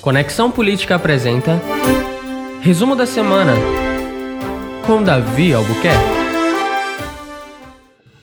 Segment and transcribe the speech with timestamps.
[0.00, 1.60] Conexão Política apresenta
[2.62, 3.52] Resumo da Semana
[4.86, 6.19] com Davi Albuquerque.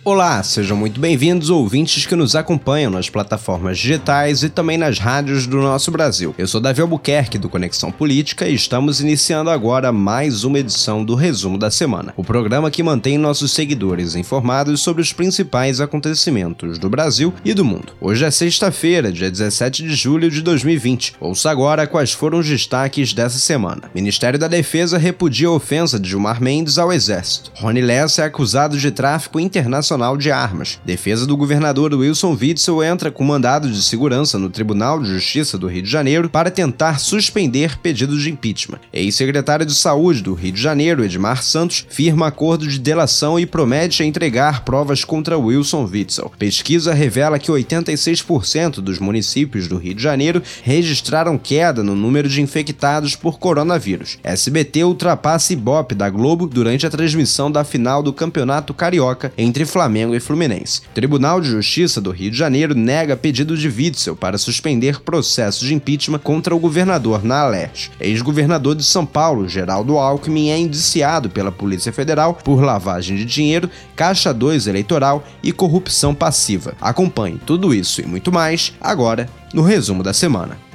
[0.10, 5.46] Olá, sejam muito bem-vindos, ouvintes que nos acompanham nas plataformas digitais e também nas rádios
[5.46, 6.34] do nosso Brasil.
[6.38, 11.14] Eu sou Davi Albuquerque, do Conexão Política, e estamos iniciando agora mais uma edição do
[11.14, 16.90] Resumo da Semana, o programa que mantém nossos seguidores informados sobre os principais acontecimentos do
[16.90, 17.92] Brasil e do mundo.
[18.00, 21.16] Hoje é sexta-feira, dia 17 de julho de 2020.
[21.20, 23.92] Ouça agora quais foram os destaques dessa semana.
[23.94, 27.52] Ministério da Defesa repudia a ofensa de Gilmar Mendes ao Exército.
[27.56, 30.80] Rony Lessa é acusado de tráfico internacional Nacional de Armas.
[30.86, 35.68] Defesa do governador Wilson Witzel entra com mandado de segurança no Tribunal de Justiça do
[35.68, 38.80] Rio de Janeiro para tentar suspender pedido de impeachment.
[38.94, 44.04] Ex-secretário de Saúde do Rio de Janeiro, Edmar Santos, firma acordo de delação e promete
[44.04, 46.32] entregar provas contra Wilson Witzel.
[46.38, 52.42] Pesquisa revela que 86% dos municípios do Rio de Janeiro registraram queda no número de
[52.42, 54.20] infectados por coronavírus.
[54.24, 59.87] SBT ultrapassa Ibope da Globo durante a transmissão da final do Campeonato Carioca entre Flamengo
[59.88, 60.82] Flamengo e Fluminense.
[60.82, 65.66] O Tribunal de Justiça do Rio de Janeiro nega pedido de Witzel para suspender processo
[65.66, 67.90] de impeachment contra o governador na Alerj.
[67.98, 73.70] Ex-governador de São Paulo, Geraldo Alckmin, é indiciado pela Polícia Federal por lavagem de dinheiro,
[73.96, 76.74] caixa 2 eleitoral e corrupção passiva.
[76.82, 80.67] Acompanhe tudo isso e muito mais agora no resumo da semana.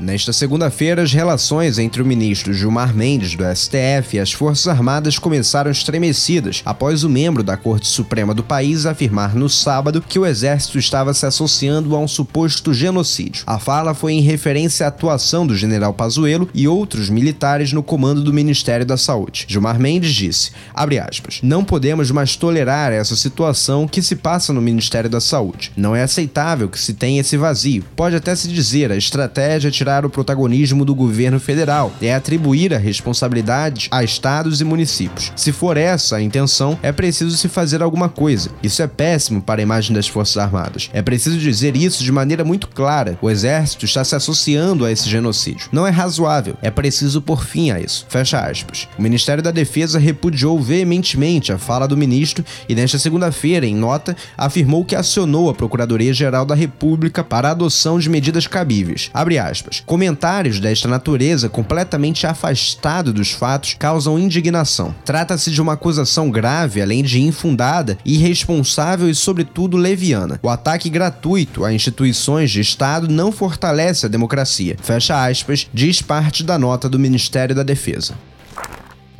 [0.00, 5.18] Nesta segunda-feira, as relações entre o ministro Gilmar Mendes, do STF, e as Forças Armadas
[5.18, 10.24] começaram estremecidas após o membro da Corte Suprema do país afirmar no sábado que o
[10.24, 13.44] exército estava se associando a um suposto genocídio.
[13.46, 18.22] A fala foi em referência à atuação do general Pazuello e outros militares no comando
[18.22, 19.44] do Ministério da Saúde.
[19.48, 25.10] Gilmar Mendes disse, aspas, não podemos mais tolerar essa situação que se passa no Ministério
[25.10, 25.72] da Saúde.
[25.76, 27.84] Não é aceitável que se tenha esse vazio.
[27.94, 32.72] Pode até se dizer a estratégia é tirar o protagonismo do governo federal, é atribuir
[32.72, 35.32] a responsabilidade a estados e municípios.
[35.34, 38.50] Se for essa a intenção, é preciso se fazer alguma coisa.
[38.62, 40.88] Isso é péssimo para a imagem das Forças Armadas.
[40.92, 43.18] É preciso dizer isso de maneira muito clara.
[43.20, 45.68] O exército está se associando a esse genocídio.
[45.72, 46.56] Não é razoável.
[46.62, 48.06] É preciso pôr fim a isso.
[48.08, 48.88] Fecha aspas.
[48.98, 54.16] O Ministério da Defesa repudiou veementemente a fala do ministro e nesta segunda-feira, em nota,
[54.36, 59.10] afirmou que acionou a Procuradoria-Geral da República para a adoção de medidas cabíveis.
[59.12, 59.79] Abre aspas.
[59.86, 64.94] Comentários desta natureza, completamente afastado dos fatos, causam indignação.
[65.04, 70.38] Trata-se de uma acusação grave, além de infundada, irresponsável e, sobretudo, leviana.
[70.42, 74.76] O ataque gratuito a instituições de Estado não fortalece a democracia.
[74.82, 78.14] Fecha aspas, diz parte da nota do Ministério da Defesa.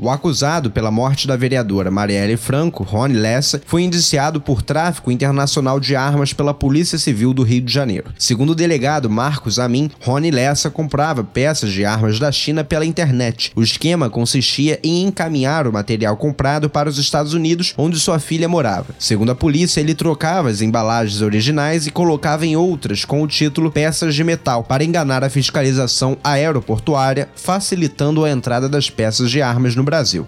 [0.02, 5.78] O acusado pela morte da vereadora Marielle Franco, Rony Lessa, foi indiciado por tráfico internacional
[5.78, 8.10] de armas pela Polícia Civil do Rio de Janeiro.
[8.18, 13.52] Segundo o delegado Marcos Amin, Rony Lessa comprava peças de armas da China pela internet.
[13.54, 18.48] O esquema consistia em encaminhar o material comprado para os Estados Unidos, onde sua filha
[18.48, 18.94] morava.
[18.98, 23.70] Segundo a polícia, ele trocava as embalagens originais e colocava em outras com o título
[23.70, 29.76] peças de metal para enganar a fiscalização aeroportuária, facilitando a entrada das peças de armas
[29.76, 30.24] no Brasil.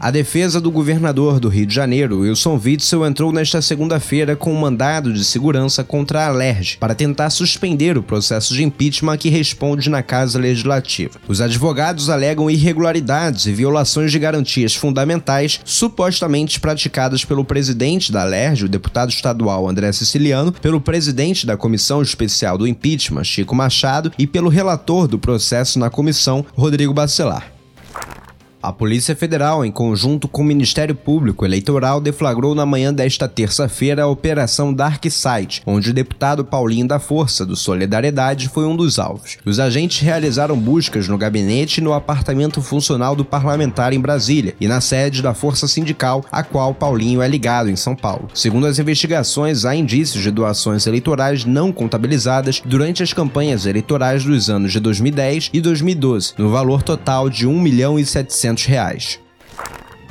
[0.00, 4.60] A defesa do governador do Rio de Janeiro, Wilson Witzel, entrou nesta segunda-feira com um
[4.60, 9.90] mandado de segurança contra a Alerj para tentar suspender o processo de impeachment que responde
[9.90, 11.18] na Casa Legislativa.
[11.26, 18.66] Os advogados alegam irregularidades e violações de garantias fundamentais supostamente praticadas pelo presidente da Alerj,
[18.66, 24.28] o deputado estadual André Siciliano, pelo presidente da Comissão Especial do Impeachment, Chico Machado, e
[24.28, 27.57] pelo relator do processo na comissão, Rodrigo Bacelar.
[28.60, 34.02] A Polícia Federal, em conjunto com o Ministério Público Eleitoral, deflagrou na manhã desta terça-feira
[34.02, 38.98] a Operação Dark Side, onde o deputado Paulinho da Força, do Solidariedade, foi um dos
[38.98, 39.38] alvos.
[39.46, 44.66] Os agentes realizaram buscas no gabinete e no apartamento funcional do parlamentar em Brasília e
[44.66, 48.28] na sede da Força Sindical, a qual Paulinho é ligado em São Paulo.
[48.34, 54.50] Segundo as investigações, há indícios de doações eleitorais não contabilizadas durante as campanhas eleitorais dos
[54.50, 59.18] anos de 2010 e 2012, no valor total de 1 milhão e 700 reais.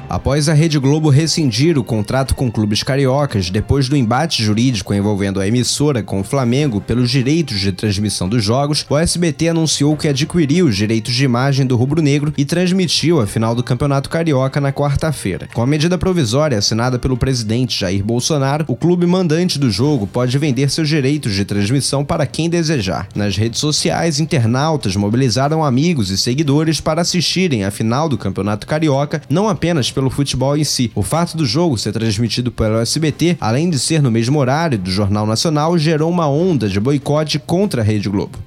[0.09, 5.41] Após a Rede Globo rescindir o contrato com clubes cariocas depois do embate jurídico envolvendo
[5.41, 10.07] a emissora com o Flamengo pelos direitos de transmissão dos jogos, o SBT anunciou que
[10.07, 14.71] adquiriu os direitos de imagem do rubro-negro e transmitiu a final do Campeonato Carioca na
[14.71, 15.49] quarta-feira.
[15.53, 20.37] Com a medida provisória assinada pelo presidente Jair Bolsonaro, o clube mandante do jogo pode
[20.37, 23.09] vender seus direitos de transmissão para quem desejar.
[23.13, 29.21] Nas redes sociais, internautas mobilizaram amigos e seguidores para assistirem a final do Campeonato Carioca,
[29.29, 30.91] não apenas pelo futebol em si.
[30.93, 34.91] O fato do jogo ser transmitido pelo SBT, além de ser no mesmo horário do
[34.91, 38.37] Jornal Nacional, gerou uma onda de boicote contra a Rede Globo.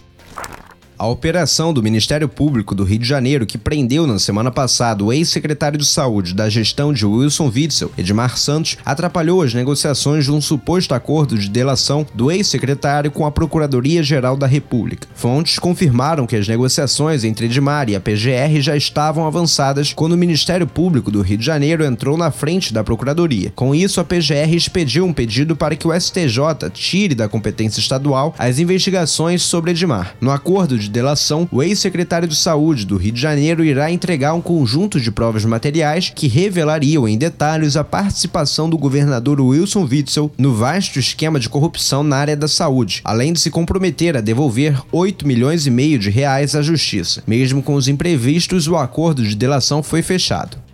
[1.00, 5.10] A operação do Ministério Público do Rio de Janeiro, que prendeu na semana passada o
[5.10, 10.42] ex-secretário de Saúde da gestão de Wilson Witzel, Edmar Santos, atrapalhou as negociações de um
[10.42, 15.08] suposto acordo de delação do ex-secretário com a Procuradoria-Geral da República.
[15.14, 20.18] Fontes confirmaram que as negociações entre Edmar e a PGR já estavam avançadas quando o
[20.18, 23.50] Ministério Público do Rio de Janeiro entrou na frente da Procuradoria.
[23.56, 28.34] Com isso, a PGR expediu um pedido para que o STJ tire da competência estadual
[28.38, 30.14] as investigações sobre Edmar.
[30.20, 34.40] No acordo de delação, o ex-secretário de Saúde do Rio de Janeiro irá entregar um
[34.40, 40.54] conjunto de provas materiais que revelariam em detalhes a participação do governador Wilson Witzel no
[40.54, 45.26] vasto esquema de corrupção na área da saúde, além de se comprometer a devolver 8
[45.26, 47.22] milhões e meio de reais à justiça.
[47.26, 50.69] Mesmo com os imprevistos, o acordo de delação foi fechado.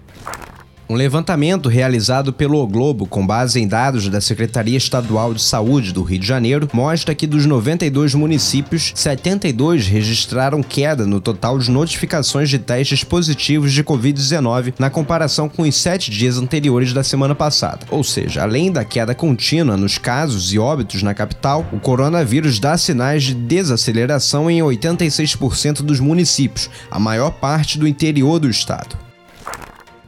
[0.89, 5.93] Um levantamento realizado pelo o Globo com base em dados da Secretaria Estadual de Saúde
[5.93, 11.73] do Rio de Janeiro mostra que dos 92 municípios, 72 registraram queda no total de
[11.73, 17.35] notificações de testes positivos de Covid-19 na comparação com os sete dias anteriores da semana
[17.35, 17.85] passada.
[17.91, 22.79] Ou seja, além da queda contínua nos casos e óbitos na capital, o coronavírus dá
[22.79, 29.06] sinais de desaceleração em 86% dos municípios, a maior parte do interior do estado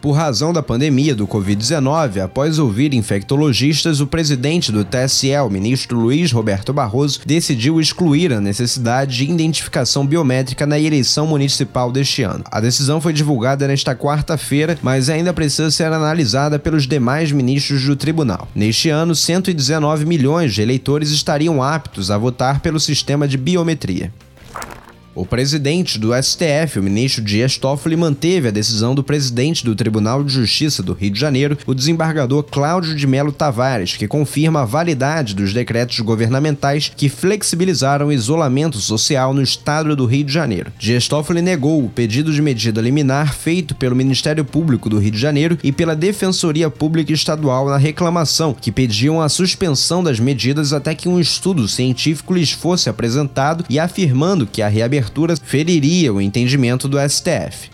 [0.00, 5.98] por razão da pandemia do Covid-19, após ouvir infectologistas, o presidente do TSE, o ministro
[5.98, 12.44] Luiz Roberto Barroso, decidiu excluir a necessidade de identificação biométrica na eleição municipal deste ano.
[12.50, 17.96] A decisão foi divulgada nesta quarta-feira, mas ainda precisa ser analisada pelos demais ministros do
[17.96, 18.48] tribunal.
[18.54, 24.12] Neste ano, 119 milhões de eleitores estariam aptos a votar pelo sistema de biometria.
[25.14, 30.22] O presidente do STF, o ministro Dias Toffoli, manteve a decisão do presidente do Tribunal
[30.22, 34.64] de Justiça do Rio de Janeiro, o desembargador Cláudio de Melo Tavares, que confirma a
[34.64, 40.72] validade dos decretos governamentais que flexibilizaram o isolamento social no estado do Rio de Janeiro.
[40.78, 45.18] Dias Toffoli negou o pedido de medida liminar feito pelo Ministério Público do Rio de
[45.18, 50.94] Janeiro e pela Defensoria Pública Estadual na reclamação, que pediam a suspensão das medidas até
[50.94, 56.20] que um estudo científico lhes fosse apresentado e afirmando que a reabertura abertura feriria o
[56.20, 57.70] entendimento do STF.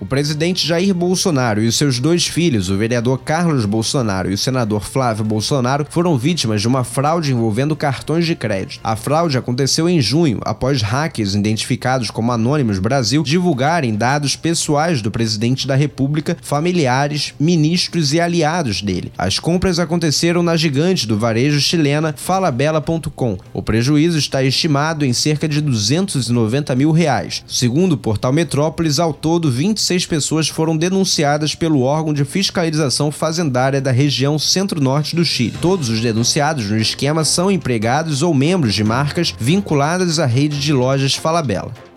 [0.00, 4.38] O presidente Jair Bolsonaro e os seus dois filhos, o vereador Carlos Bolsonaro e o
[4.38, 8.80] senador Flávio Bolsonaro, foram vítimas de uma fraude envolvendo cartões de crédito.
[8.82, 15.10] A fraude aconteceu em junho, após hackers identificados como Anônimos Brasil divulgarem dados pessoais do
[15.10, 19.12] presidente da República, familiares, ministros e aliados dele.
[19.18, 23.36] As compras aconteceram na gigante do varejo chilena Falabella.com.
[23.52, 27.44] O prejuízo está estimado em cerca de 290 mil reais.
[27.46, 29.50] Segundo o portal Metrópolis, ao todo
[29.90, 35.56] 26 seis pessoas foram denunciadas pelo órgão de fiscalização fazendária da região centro-norte do Chile.
[35.60, 40.72] Todos os denunciados no esquema são empregados ou membros de marcas vinculadas à rede de
[40.72, 41.89] lojas Falabella.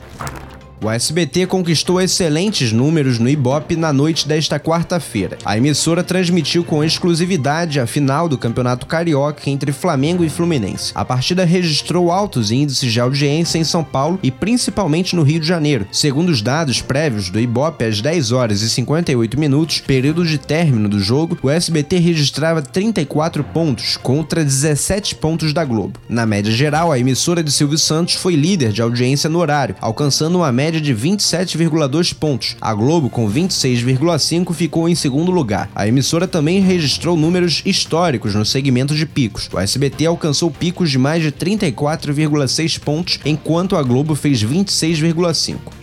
[0.84, 5.38] O SBT conquistou excelentes números no Ibope na noite desta quarta-feira.
[5.46, 10.92] A emissora transmitiu com exclusividade a final do Campeonato Carioca entre Flamengo e Fluminense.
[10.94, 15.48] A partida registrou altos índices de audiência em São Paulo e principalmente no Rio de
[15.48, 15.88] Janeiro.
[15.90, 20.90] Segundo os dados prévios do Ibope, às 10 horas e 58 minutos, período de término
[20.90, 25.98] do jogo, o SBT registrava 34 pontos contra 17 pontos da Globo.
[26.10, 30.40] Na média geral, a emissora de Silvio Santos foi líder de audiência no horário, alcançando
[30.40, 32.56] uma média média de 27,2 pontos.
[32.60, 35.70] A Globo, com 26,5, ficou em segundo lugar.
[35.76, 39.50] A emissora também registrou números históricos no segmento de picos.
[39.54, 45.83] O SBT alcançou picos de mais de 34,6 pontos, enquanto a Globo fez 26,5.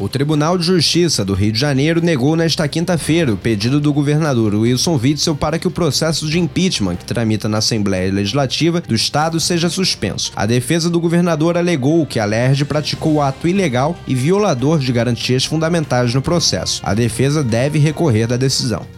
[0.00, 4.54] O Tribunal de Justiça do Rio de Janeiro negou nesta quinta-feira o pedido do governador
[4.54, 9.40] Wilson Witzel para que o processo de impeachment que tramita na Assembleia Legislativa do Estado
[9.40, 10.30] seja suspenso.
[10.36, 15.44] A defesa do governador alegou que a LERJ praticou ato ilegal e violador de garantias
[15.44, 16.80] fundamentais no processo.
[16.84, 18.97] A defesa deve recorrer da decisão.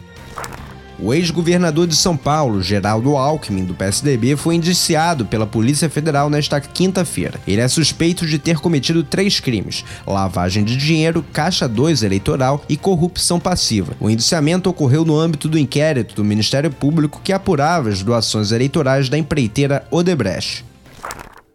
[1.03, 6.61] O ex-governador de São Paulo, Geraldo Alckmin, do PSDB, foi indiciado pela Polícia Federal nesta
[6.61, 7.41] quinta-feira.
[7.47, 12.77] Ele é suspeito de ter cometido três crimes: lavagem de dinheiro, caixa 2 eleitoral e
[12.77, 13.95] corrupção passiva.
[13.99, 19.09] O indiciamento ocorreu no âmbito do inquérito do Ministério Público que apurava as doações eleitorais
[19.09, 20.70] da empreiteira Odebrecht.